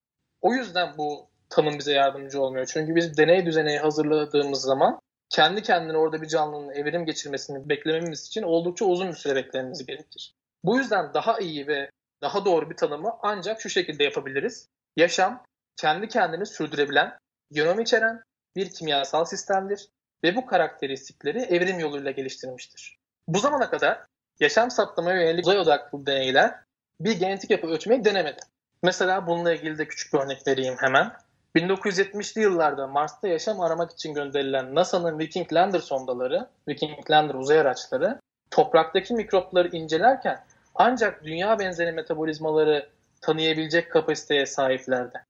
O 0.42 0.54
yüzden 0.54 0.98
bu 0.98 1.28
tanım 1.50 1.80
bize 1.80 1.94
yardımcı 1.94 2.42
olmuyor. 2.42 2.66
Çünkü 2.66 2.96
biz 2.96 3.18
deney 3.18 3.46
düzeneyi 3.46 3.80
hazırladığımız 3.80 4.62
zaman 4.62 5.00
kendi 5.34 5.62
kendine 5.62 5.98
orada 5.98 6.22
bir 6.22 6.28
canlının 6.28 6.74
evrim 6.74 7.06
geçirmesini 7.06 7.70
beklememiz 7.70 8.28
için 8.28 8.44
oldukça 8.44 8.86
uzun 8.86 9.08
bir 9.08 9.16
süre 9.16 9.36
beklememiz 9.36 9.86
gerekir. 9.86 10.34
Bu 10.64 10.78
yüzden 10.78 11.14
daha 11.14 11.40
iyi 11.40 11.68
ve 11.68 11.90
daha 12.22 12.46
doğru 12.46 12.70
bir 12.70 12.76
tanımı 12.76 13.14
ancak 13.22 13.62
şu 13.62 13.70
şekilde 13.70 14.04
yapabiliriz. 14.04 14.68
Yaşam 14.98 15.44
kendi 15.76 16.08
kendini 16.08 16.46
sürdürebilen, 16.46 17.18
genom 17.52 17.80
içeren 17.80 18.24
bir 18.56 18.70
kimyasal 18.70 19.26
sistemdir 19.26 19.88
ve 20.24 20.36
bu 20.36 20.46
karakteristikleri 20.46 21.40
evrim 21.40 21.80
yoluyla 21.80 22.12
geliştirmiştir. 22.12 22.98
Bu 23.28 23.40
zamana 23.40 23.70
kadar 23.70 24.06
yaşam 24.40 24.72
saptamaya 24.72 25.22
yönelik 25.22 25.46
uzay 25.46 25.60
odaklı 25.60 26.06
deneyler 26.06 26.56
bir 27.00 27.20
genetik 27.20 27.52
yapı 27.52 27.68
ölçmeyi 27.68 28.06
denemedi. 28.06 28.40
Mesela 28.84 29.28
bununla 29.28 29.54
ilgili 29.54 29.78
de 29.78 29.88
küçük 29.88 30.14
bir 30.14 30.20
örnek 30.20 30.48
vereyim 30.48 30.76
hemen. 30.80 31.14
1970'li 31.56 32.42
yıllarda 32.42 32.88
Mars'ta 32.88 33.28
yaşam 33.28 33.62
aramak 33.62 33.92
için 33.92 34.14
gönderilen 34.14 34.76
NASA'nın 34.76 35.20
Viking 35.20 35.54
Lander 35.54 35.80
sondaları, 35.80 36.48
Viking 36.68 37.12
Lander 37.12 37.34
uzay 37.34 37.60
araçları 37.60 38.20
topraktaki 38.52 39.14
mikropları 39.14 39.68
incelerken 39.68 40.44
ancak 40.76 41.24
dünya 41.24 41.60
benzeri 41.60 41.92
metabolizmaları 41.92 42.90
tanıyabilecek 43.22 43.92
kapasiteye 43.92 44.46
sahiplerdi. 44.46 45.24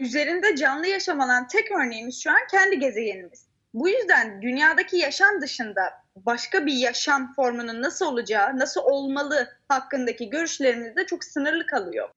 Üzerinde 0.00 0.56
canlı 0.56 0.86
yaşam 0.86 1.20
alan 1.20 1.46
tek 1.48 1.72
örneğimiz 1.72 2.22
şu 2.22 2.30
an 2.30 2.46
kendi 2.50 2.78
gezegenimiz. 2.78 3.48
Bu 3.74 3.88
yüzden 3.88 4.42
dünyadaki 4.42 4.96
yaşam 4.96 5.40
dışında 5.40 5.82
başka 6.16 6.66
bir 6.66 6.72
yaşam 6.72 7.32
formunun 7.34 7.82
nasıl 7.82 8.06
olacağı, 8.06 8.58
nasıl 8.58 8.80
olmalı 8.80 9.48
hakkındaki 9.68 10.30
görüşlerimiz 10.30 10.96
de 10.96 11.06
çok 11.06 11.24
sınırlı 11.24 11.66
kalıyor. 11.66 12.08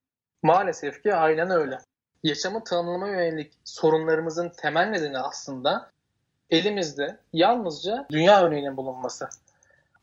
Maalesef 0.43 1.03
ki 1.03 1.15
aynen 1.15 1.49
öyle 1.49 1.77
yaşamı 2.23 2.63
tanımlama 2.63 3.07
yönelik 3.07 3.51
sorunlarımızın 3.63 4.49
temel 4.49 4.87
nedeni 4.87 5.19
aslında 5.19 5.89
elimizde 6.49 7.17
yalnızca 7.33 8.05
dünya 8.11 8.41
örneğinin 8.41 8.77
bulunması. 8.77 9.29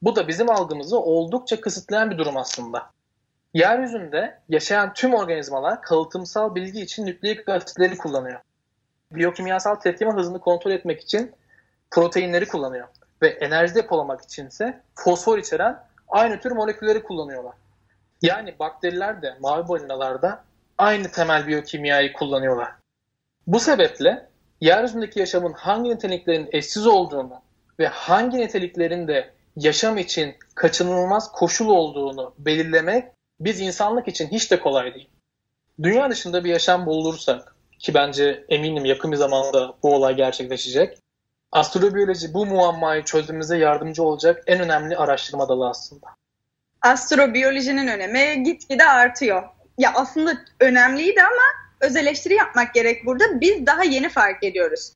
Bu 0.03 0.17
da 0.17 0.29
bizim 0.29 0.51
algımızı 0.51 1.01
oldukça 1.01 1.61
kısıtlayan 1.61 2.11
bir 2.11 2.19
durum 2.19 2.37
aslında. 2.37 2.91
Yeryüzünde 3.55 4.39
yaşayan 4.49 4.93
tüm 4.93 5.15
organizmalar 5.15 5.83
kalıtımsal 5.83 6.55
bilgi 6.55 6.81
için 6.81 7.07
nükleik 7.07 7.49
asitleri 7.49 7.97
kullanıyor. 7.97 8.41
Biyokimyasal 9.13 9.75
tepkime 9.75 10.13
hızını 10.13 10.41
kontrol 10.41 10.71
etmek 10.71 11.01
için 11.01 11.33
proteinleri 11.91 12.49
kullanıyor. 12.49 12.89
Ve 13.23 13.29
enerji 13.29 13.75
depolamak 13.75 14.23
içinse 14.23 14.81
fosfor 14.95 15.39
içeren 15.39 15.85
aynı 16.09 16.41
tür 16.41 16.51
molekülleri 16.51 17.03
kullanıyorlar. 17.03 17.55
Yani 18.23 18.59
bakteriler 18.59 19.23
de 19.23 19.37
mavi 19.41 19.69
balinalarda 19.69 20.45
aynı 20.79 21.11
temel 21.11 21.47
biyokimyayı 21.47 22.13
kullanıyorlar. 22.13 22.69
Bu 23.47 23.61
sebeple 23.61 24.29
yeryüzündeki 24.61 25.21
yaşamın 25.21 25.53
hangi 25.53 25.91
niteliklerin 25.91 26.49
eşsiz 26.53 26.87
olduğunu 26.87 27.43
ve 27.79 27.87
hangi 27.87 28.39
niteliklerin 28.39 29.09
de 29.09 29.31
yaşam 29.57 29.99
için 29.99 30.37
kaçınılmaz 30.55 31.33
koşul 31.33 31.69
olduğunu 31.69 32.35
belirlemek 32.39 33.05
biz 33.41 33.61
insanlık 33.61 34.09
için 34.09 34.29
hiç 34.29 34.51
de 34.51 34.61
kolay 34.61 34.95
değil. 34.95 35.11
Dünya 35.83 36.11
dışında 36.11 36.45
bir 36.45 36.51
yaşam 36.51 36.87
bulursak 36.87 37.57
ki 37.79 37.95
bence 37.95 38.45
eminim 38.49 38.85
yakın 38.85 39.13
bir 39.13 39.17
zamanda 39.17 39.75
bu 39.83 39.95
olay 39.95 40.17
gerçekleşecek. 40.17 40.99
Astrobiyoloji 41.53 42.35
bu 42.35 42.47
muammayı 42.47 43.05
çözmemize 43.05 43.59
yardımcı 43.59 44.03
olacak 44.03 44.43
en 44.47 44.61
önemli 44.61 44.97
araştırma 44.97 45.49
dalı 45.49 45.69
aslında. 45.69 46.07
Astrobiyolojinin 46.83 47.89
önemi 47.89 48.43
gitgide 48.43 48.85
artıyor 48.85 49.58
ya 49.79 49.93
aslında 49.95 50.39
önemliydi 50.61 51.23
ama 51.23 51.43
öz 51.81 51.97
eleştiri 51.97 52.35
yapmak 52.35 52.75
gerek 52.75 53.07
burada. 53.07 53.41
Biz 53.41 53.67
daha 53.67 53.85
yeni 53.85 54.09
fark 54.09 54.45
ediyoruz. 54.45 54.93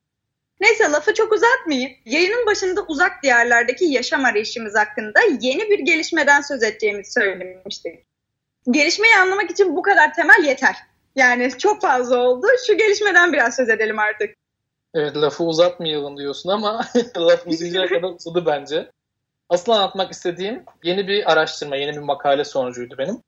Neyse 0.61 0.91
lafı 0.91 1.13
çok 1.13 1.33
uzatmayayım. 1.33 1.91
Yayının 2.05 2.45
başında 2.45 2.81
uzak 2.87 3.23
diyarlardaki 3.23 3.85
yaşam 3.85 4.25
arayışımız 4.25 4.75
hakkında 4.75 5.19
yeni 5.41 5.69
bir 5.69 5.79
gelişmeden 5.79 6.41
söz 6.41 6.63
edeceğimizi 6.63 7.11
söylemiştik. 7.11 8.05
Gelişmeyi 8.71 9.15
anlamak 9.15 9.51
için 9.51 9.75
bu 9.75 9.81
kadar 9.81 10.13
temel 10.13 10.43
yeter. 10.43 10.75
Yani 11.15 11.57
çok 11.57 11.81
fazla 11.81 12.17
oldu. 12.17 12.47
Şu 12.67 12.77
gelişmeden 12.77 13.33
biraz 13.33 13.55
söz 13.55 13.69
edelim 13.69 13.99
artık. 13.99 14.35
Evet 14.93 15.17
lafı 15.17 15.43
uzatmayalım 15.43 16.17
diyorsun 16.17 16.49
ama 16.49 16.85
laf 17.17 17.47
uzayacak 17.47 17.89
kadar 17.89 18.09
uzadı 18.09 18.45
bence. 18.45 18.91
Asıl 19.49 19.71
anlatmak 19.71 20.11
istediğim 20.11 20.63
yeni 20.83 21.07
bir 21.07 21.31
araştırma, 21.31 21.75
yeni 21.75 21.91
bir 21.91 22.01
makale 22.01 22.43
sonucuydu 22.43 22.95
benim. 22.97 23.21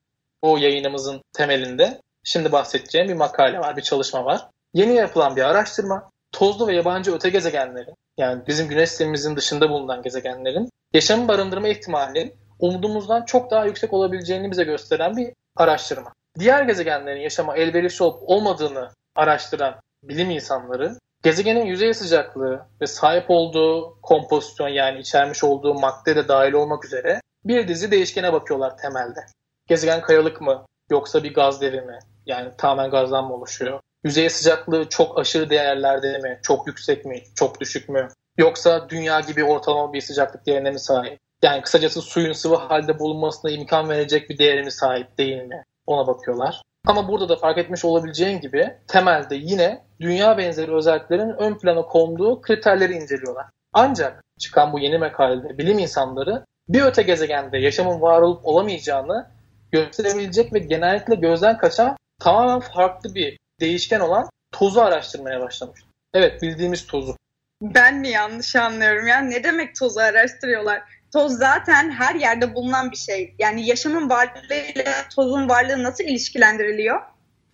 Bu 0.45 0.59
yayınımızın 0.59 1.21
temelinde. 1.33 2.01
Şimdi 2.23 2.51
bahsedeceğim 2.51 3.09
bir 3.09 3.13
makale 3.13 3.59
var, 3.59 3.77
bir 3.77 3.81
çalışma 3.81 4.25
var. 4.25 4.41
Yeni 4.73 4.95
yapılan 4.95 5.35
bir 5.35 5.41
araştırma. 5.41 6.09
Tozlu 6.31 6.67
ve 6.67 6.75
yabancı 6.75 7.15
öte 7.15 7.29
gezegenlerin, 7.29 7.93
yani 8.17 8.47
bizim 8.47 8.67
güneş 8.67 8.89
sistemimizin 8.89 9.35
dışında 9.35 9.69
bulunan 9.69 10.01
gezegenlerin 10.01 10.69
yaşamı 10.93 11.27
barındırma 11.27 11.67
ihtimali 11.67 12.35
umudumuzdan 12.59 13.25
çok 13.25 13.51
daha 13.51 13.65
yüksek 13.65 13.93
olabileceğini 13.93 14.51
bize 14.51 14.63
gösteren 14.63 15.17
bir 15.17 15.33
araştırma. 15.55 16.13
Diğer 16.39 16.63
gezegenlerin 16.63 17.21
yaşama 17.21 17.55
elverişli 17.55 18.03
olup 18.03 18.29
olmadığını 18.29 18.89
araştıran 19.15 19.75
bilim 20.03 20.29
insanları 20.29 20.97
gezegenin 21.23 21.65
yüzey 21.65 21.93
sıcaklığı 21.93 22.65
ve 22.81 22.87
sahip 22.87 23.25
olduğu 23.27 24.01
kompozisyon 24.01 24.69
yani 24.69 24.99
içermiş 24.99 25.43
olduğu 25.43 25.73
madde 25.73 26.15
de 26.15 26.27
dahil 26.27 26.53
olmak 26.53 26.85
üzere 26.85 27.21
bir 27.45 27.67
dizi 27.67 27.91
değişkene 27.91 28.33
bakıyorlar 28.33 28.77
temelde. 28.77 29.19
Gezegen 29.67 30.01
kayalık 30.01 30.41
mı 30.41 30.65
yoksa 30.89 31.23
bir 31.23 31.33
gaz 31.33 31.61
devi 31.61 31.81
mi? 31.81 31.99
Yani 32.25 32.51
tamamen 32.57 32.91
gazdan 32.91 33.25
mı 33.25 33.33
oluşuyor? 33.33 33.79
Yüzey 34.03 34.29
sıcaklığı 34.29 34.89
çok 34.89 35.19
aşırı 35.19 35.49
değerlerde 35.49 36.17
mi? 36.17 36.39
Çok 36.43 36.67
yüksek 36.67 37.05
mi? 37.05 37.23
Çok 37.35 37.61
düşük 37.61 37.89
mü? 37.89 38.07
Yoksa 38.37 38.89
dünya 38.89 39.19
gibi 39.19 39.43
ortalama 39.43 39.93
bir 39.93 40.01
sıcaklık 40.01 40.45
değerine 40.45 40.71
mi 40.71 40.79
sahip? 40.79 41.19
Yani 41.43 41.61
kısacası 41.61 42.01
suyun 42.01 42.33
sıvı 42.33 42.55
halde 42.55 42.99
bulunmasına 42.99 43.51
imkan 43.51 43.89
verecek 43.89 44.29
bir 44.29 44.37
değeri 44.37 44.63
mi 44.63 44.71
sahip 44.71 45.17
değil 45.17 45.43
mi? 45.43 45.63
Ona 45.85 46.07
bakıyorlar. 46.07 46.61
Ama 46.87 47.07
burada 47.07 47.29
da 47.29 47.35
fark 47.35 47.57
etmiş 47.57 47.85
olabileceğin 47.85 48.41
gibi 48.41 48.77
temelde 48.87 49.35
yine 49.35 49.85
dünya 49.99 50.37
benzeri 50.37 50.75
özelliklerin 50.75 51.35
ön 51.39 51.57
plana 51.57 51.81
konduğu 51.81 52.41
kriterleri 52.41 52.93
inceliyorlar. 52.93 53.45
Ancak 53.73 54.23
çıkan 54.39 54.73
bu 54.73 54.79
yeni 54.79 54.97
makalede 54.97 55.57
bilim 55.57 55.79
insanları 55.79 56.45
bir 56.69 56.81
öte 56.81 57.01
gezegende 57.01 57.57
yaşamın 57.57 58.01
var 58.01 58.21
olup 58.21 58.45
olamayacağını 58.45 59.34
gösterebilecek 59.75 60.53
ve 60.53 60.59
genellikle 60.59 61.15
gözden 61.15 61.57
kaçan 61.57 61.97
tamamen 62.19 62.59
farklı 62.59 63.15
bir 63.15 63.39
değişken 63.59 63.99
olan 63.99 64.29
tozu 64.51 64.81
araştırmaya 64.81 65.41
başlamış. 65.41 65.81
Evet 66.13 66.41
bildiğimiz 66.41 66.87
tozu. 66.87 67.17
Ben 67.61 67.95
mi 67.95 68.09
yanlış 68.09 68.55
anlıyorum 68.55 69.07
ya? 69.07 69.19
Ne 69.19 69.43
demek 69.43 69.75
tozu 69.75 69.99
araştırıyorlar? 69.99 70.81
Toz 71.13 71.37
zaten 71.37 71.91
her 71.91 72.15
yerde 72.15 72.55
bulunan 72.55 72.91
bir 72.91 72.97
şey. 72.97 73.35
Yani 73.39 73.65
yaşamın 73.65 74.09
varlığıyla 74.09 74.93
tozun 75.15 75.49
varlığı 75.49 75.83
nasıl 75.83 76.03
ilişkilendiriliyor? 76.03 77.01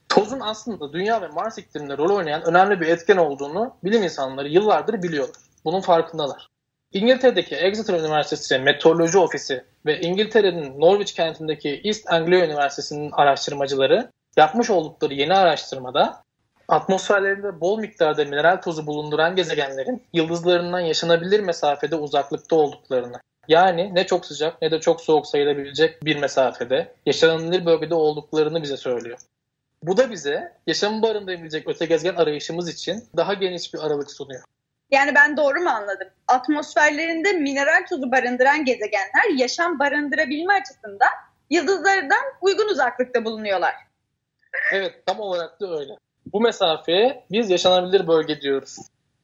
Tozun 0.10 0.40
aslında 0.40 0.94
Dünya 0.94 1.22
ve 1.22 1.28
Mars 1.28 1.58
ikliminde 1.58 1.98
rol 1.98 2.16
oynayan 2.16 2.44
önemli 2.44 2.82
bir 2.82 2.88
etken 2.88 3.18
olduğunu 3.18 3.76
bilim 3.84 4.04
insanları 4.04 4.48
yıllardır 4.48 5.04
biliyorlar. 5.04 5.36
Bunun 5.66 5.82
farkındalar. 5.82 6.51
İngiltere'deki 6.94 7.56
Exeter 7.56 8.00
Üniversitesi 8.00 8.60
Meteoroloji 8.60 9.18
Ofisi 9.18 9.64
ve 9.86 10.00
İngiltere'nin 10.02 10.80
Norwich 10.82 11.14
kentindeki 11.14 11.82
East 11.84 12.14
Anglia 12.14 12.46
Üniversitesi'nin 12.46 13.12
araştırmacıları 13.12 14.12
yapmış 14.38 14.70
oldukları 14.70 15.14
yeni 15.14 15.36
araştırmada 15.36 16.24
atmosferlerinde 16.68 17.62
bol 17.62 17.80
miktarda 17.80 18.26
mineral 18.26 18.62
tozu 18.62 18.88
bulunduran 18.88 19.36
gezegenlerin 19.36 20.04
yıldızlarından 20.14 20.80
yaşanabilir 20.80 21.40
mesafede 21.40 21.96
uzaklıkta 21.96 22.56
olduklarını 22.56 23.22
yani 23.48 23.96
ne 23.96 24.06
çok 24.06 24.26
sıcak 24.26 24.62
ne 24.62 24.72
de 24.72 24.80
çok 24.80 25.02
soğuk 25.02 25.28
sayılabilecek 25.28 26.04
bir 26.06 26.18
mesafede 26.18 26.94
yaşanabilir 27.06 27.66
bölgede 27.66 27.96
olduklarını 27.96 28.64
bize 28.64 28.78
söylüyor. 28.78 29.20
Bu 29.84 29.98
da 29.98 30.12
bize 30.12 30.54
yaşamı 30.68 31.02
barındırabilecek 31.02 31.68
öte 31.68 31.86
gezegen 31.86 32.16
arayışımız 32.16 32.70
için 32.70 33.04
daha 33.18 33.34
geniş 33.34 33.74
bir 33.74 33.80
aralık 33.86 34.12
sunuyor. 34.12 34.44
Yani 34.92 35.16
ben 35.16 35.38
doğru 35.38 35.60
mu 35.60 35.70
anladım? 35.70 36.08
Atmosferlerinde 36.28 37.34
mineral 37.34 37.86
tozu 37.90 38.12
barındıran 38.12 38.66
gezegenler 38.66 39.38
yaşam 39.38 39.80
barındırabilme 39.80 40.54
açısından 40.54 41.12
yıldızlardan 41.50 42.24
uygun 42.42 42.68
uzaklıkta 42.68 43.26
bulunuyorlar. 43.26 43.74
Evet 44.74 45.06
tam 45.06 45.20
olarak 45.20 45.62
da 45.62 45.80
öyle. 45.80 45.94
Bu 46.34 46.42
mesafeye 46.42 47.26
biz 47.32 47.50
yaşanabilir 47.50 48.08
bölge 48.08 48.42
diyoruz. 48.42 48.78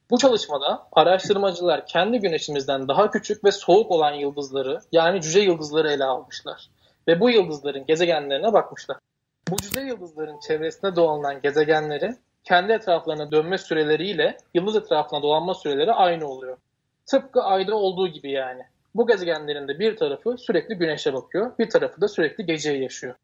Bu 0.10 0.18
çalışmada 0.18 0.88
araştırmacılar 0.92 1.86
kendi 1.86 2.20
güneşimizden 2.20 2.88
daha 2.88 3.12
küçük 3.12 3.44
ve 3.44 3.52
soğuk 3.52 3.92
olan 3.92 4.14
yıldızları 4.14 4.80
yani 4.92 5.22
cüce 5.22 5.40
yıldızları 5.40 5.92
ele 5.92 6.04
almışlar. 6.04 6.70
Ve 7.08 7.20
bu 7.20 7.30
yıldızların 7.30 7.86
gezegenlerine 7.86 8.54
bakmışlar. 8.54 8.98
Bu 9.50 9.58
cüce 9.58 9.80
yıldızların 9.80 10.40
çevresinde 10.40 10.96
dolanan 10.96 11.42
gezegenlerin 11.42 12.20
kendi 12.48 12.74
etraflarına 12.74 13.32
dönme 13.32 13.58
süreleriyle 13.58 14.38
yıldız 14.54 14.76
etrafına 14.76 15.22
dolanma 15.22 15.54
süreleri 15.54 15.92
aynı 15.94 16.28
oluyor. 16.28 16.58
Tıpkı 17.06 17.44
ayda 17.44 17.76
olduğu 17.76 18.08
gibi 18.08 18.32
yani. 18.32 18.62
Bu 18.96 19.08
gezegenlerin 19.08 19.68
de 19.68 19.80
bir 19.80 19.98
tarafı 19.98 20.38
sürekli 20.38 20.76
güneşe 20.76 21.14
bakıyor, 21.14 21.52
bir 21.60 21.70
tarafı 21.70 22.02
da 22.02 22.08
sürekli 22.08 22.46
geceyi 22.46 22.82
yaşıyor. 22.82 23.16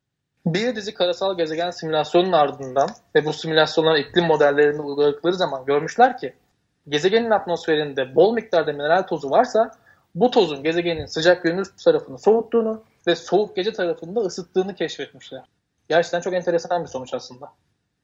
Bir 0.46 0.76
dizi 0.76 0.94
karasal 0.94 1.38
gezegen 1.38 1.70
simülasyonun 1.70 2.32
ardından 2.32 2.90
ve 3.16 3.26
bu 3.26 3.34
simülasyonların 3.34 4.02
iklim 4.02 4.26
modellerini 4.26 4.82
uyguladıkları 4.82 5.34
zaman 5.34 5.66
görmüşler 5.66 6.18
ki 6.18 6.34
gezegenin 6.90 7.32
atmosferinde 7.32 8.16
bol 8.16 8.34
miktarda 8.34 8.72
mineral 8.72 9.02
tozu 9.02 9.30
varsa 9.30 9.72
bu 10.16 10.32
tozun 10.32 10.64
gezegenin 10.64 11.06
sıcak 11.06 11.44
gündüz 11.44 11.76
tarafını 11.84 12.20
soğuttuğunu 12.20 12.84
ve 13.08 13.16
soğuk 13.16 13.56
gece 13.56 13.74
tarafını 13.74 14.16
da 14.16 14.20
ısıttığını 14.20 14.76
keşfetmişler. 14.76 15.44
Gerçekten 15.90 16.22
çok 16.22 16.34
enteresan 16.34 16.84
bir 16.84 16.90
sonuç 16.90 17.14
aslında. 17.14 17.50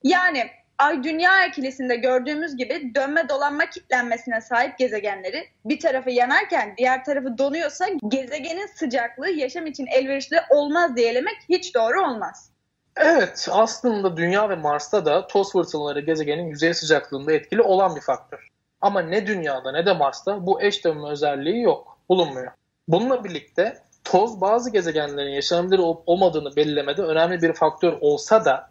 Yani 0.04 0.50
Ay 0.80 1.04
dünya 1.04 1.46
ikilesinde 1.46 1.96
gördüğümüz 1.96 2.58
gibi 2.58 2.96
dönme 2.96 3.30
dolanma 3.30 3.70
kitlenmesine 3.70 4.42
sahip 4.42 4.78
gezegenleri 4.78 5.44
bir 5.66 5.80
tarafı 5.80 6.10
yanarken 6.10 6.74
diğer 6.78 7.06
tarafı 7.06 7.38
donuyorsa 7.38 7.86
gezegenin 8.08 8.68
sıcaklığı 8.76 9.30
yaşam 9.30 9.68
için 9.68 9.88
elverişli 9.88 10.38
olmaz 10.50 10.96
diyelemek 10.96 11.36
hiç 11.50 11.76
doğru 11.76 12.02
olmaz. 12.02 12.52
Evet 12.96 13.48
aslında 13.52 14.18
Dünya 14.18 14.50
ve 14.50 14.56
Mars'ta 14.56 15.06
da 15.06 15.28
toz 15.28 15.52
fırtınaları 15.52 16.00
gezegenin 16.00 16.48
yüzey 16.48 16.74
sıcaklığında 16.74 17.34
etkili 17.34 17.62
olan 17.62 17.96
bir 17.96 18.02
faktör. 18.02 18.48
Ama 18.82 19.02
ne 19.02 19.28
Dünya'da 19.28 19.72
ne 19.72 19.86
de 19.86 19.94
Mars'ta 19.94 20.46
bu 20.46 20.62
eş 20.62 20.86
dönme 20.86 21.10
özelliği 21.10 21.62
yok, 21.62 21.98
bulunmuyor. 22.10 22.52
Bununla 22.88 23.24
birlikte 23.24 23.78
toz 24.04 24.42
bazı 24.42 24.70
gezegenlerin 24.70 25.32
yaşanabilir 25.32 25.80
olup 25.80 26.04
olmadığını 26.06 26.56
belirlemede 26.56 27.02
önemli 27.02 27.42
bir 27.42 27.54
faktör 27.54 27.94
olsa 28.02 28.46
da 28.46 28.69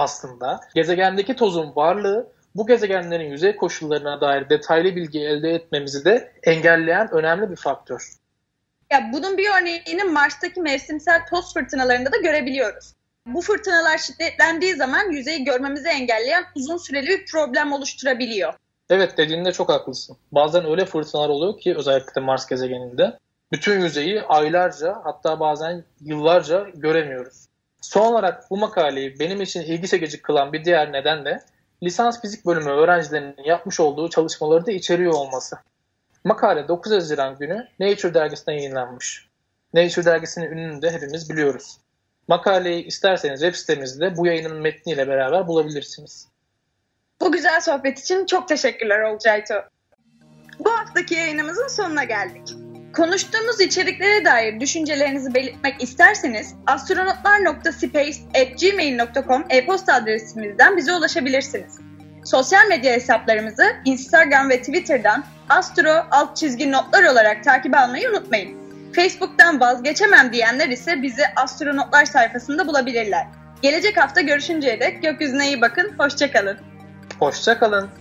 aslında 0.00 0.60
gezegendeki 0.74 1.36
tozun 1.36 1.76
varlığı 1.76 2.32
bu 2.54 2.66
gezegenlerin 2.66 3.30
yüzey 3.30 3.56
koşullarına 3.56 4.20
dair 4.20 4.50
detaylı 4.50 4.96
bilgi 4.96 5.20
elde 5.20 5.50
etmemizi 5.50 6.04
de 6.04 6.32
engelleyen 6.42 7.10
önemli 7.12 7.50
bir 7.50 7.56
faktör. 7.56 8.12
Ya 8.92 9.10
bunun 9.12 9.38
bir 9.38 9.48
örneğini 9.60 10.04
Mars'taki 10.04 10.60
mevsimsel 10.60 11.26
toz 11.30 11.54
fırtınalarında 11.54 12.12
da 12.12 12.16
görebiliyoruz. 12.16 12.94
Bu 13.26 13.40
fırtınalar 13.40 13.98
şiddetlendiği 13.98 14.74
zaman 14.74 15.10
yüzeyi 15.10 15.44
görmemizi 15.44 15.88
engelleyen 15.88 16.44
uzun 16.54 16.76
süreli 16.76 17.08
bir 17.08 17.26
problem 17.26 17.72
oluşturabiliyor. 17.72 18.54
Evet 18.90 19.18
dediğinde 19.18 19.52
çok 19.52 19.68
haklısın. 19.68 20.16
Bazen 20.32 20.70
öyle 20.70 20.86
fırtınalar 20.86 21.28
oluyor 21.28 21.58
ki 21.58 21.74
özellikle 21.76 22.20
Mars 22.20 22.46
gezegeninde 22.46 23.18
bütün 23.52 23.80
yüzeyi 23.80 24.22
aylarca 24.22 25.00
hatta 25.04 25.40
bazen 25.40 25.84
yıllarca 26.00 26.66
göremiyoruz. 26.74 27.49
Son 27.80 28.12
olarak 28.12 28.50
bu 28.50 28.56
makaleyi 28.56 29.18
benim 29.20 29.40
için 29.40 29.62
ilgi 29.62 29.88
çekici 29.88 30.22
kılan 30.22 30.52
bir 30.52 30.64
diğer 30.64 30.92
neden 30.92 31.24
de 31.24 31.42
lisans 31.82 32.20
fizik 32.20 32.46
bölümü 32.46 32.70
öğrencilerinin 32.70 33.44
yapmış 33.44 33.80
olduğu 33.80 34.10
çalışmaları 34.10 34.66
da 34.66 34.72
içeriyor 34.72 35.12
olması. 35.12 35.58
Makale 36.24 36.68
9 36.68 36.92
Haziran 36.92 37.38
günü 37.38 37.68
Nature 37.80 38.14
dergisine 38.14 38.54
yayınlanmış. 38.54 39.28
Nature 39.74 40.04
dergisinin 40.04 40.50
ününü 40.50 40.82
de 40.82 40.90
hepimiz 40.90 41.30
biliyoruz. 41.30 41.78
Makaleyi 42.28 42.84
isterseniz 42.84 43.40
web 43.40 43.54
sitemizde 43.54 44.16
bu 44.16 44.26
yayının 44.26 44.56
metniyle 44.56 45.08
beraber 45.08 45.46
bulabilirsiniz. 45.46 46.28
Bu 47.20 47.32
güzel 47.32 47.60
sohbet 47.60 47.98
için 47.98 48.26
çok 48.26 48.48
teşekkürler 48.48 49.00
Olcayto. 49.00 49.54
Bu 50.58 50.70
haftaki 50.72 51.14
yayınımızın 51.14 51.68
sonuna 51.68 52.04
geldik. 52.04 52.69
Konuştuğumuz 52.92 53.60
içeriklere 53.60 54.24
dair 54.24 54.60
düşüncelerinizi 54.60 55.34
belirtmek 55.34 55.82
isterseniz 55.82 56.54
astronotlar.space.gmail.com 56.66 59.44
e-posta 59.50 59.94
adresimizden 59.94 60.76
bize 60.76 60.92
ulaşabilirsiniz. 60.92 61.78
Sosyal 62.24 62.68
medya 62.68 62.92
hesaplarımızı 62.92 63.64
Instagram 63.84 64.50
ve 64.50 64.58
Twitter'dan 64.58 65.24
astro 65.48 66.06
alt 66.10 66.36
çizgi 66.36 66.72
notlar 66.72 67.04
olarak 67.04 67.44
takip 67.44 67.76
almayı 67.76 68.10
unutmayın. 68.10 68.60
Facebook'tan 68.92 69.60
vazgeçemem 69.60 70.32
diyenler 70.32 70.68
ise 70.68 71.02
bizi 71.02 71.22
astronotlar 71.36 72.04
sayfasında 72.04 72.66
bulabilirler. 72.66 73.26
Gelecek 73.62 73.96
hafta 73.96 74.20
görüşünceye 74.20 74.80
dek 74.80 75.02
gökyüzüne 75.02 75.48
iyi 75.48 75.60
bakın, 75.60 75.92
hoşçakalın. 75.98 76.58
Hoşçakalın. 77.18 77.99